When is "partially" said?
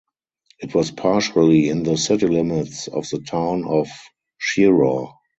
0.89-1.69